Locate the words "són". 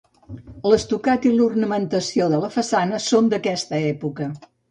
3.09-3.31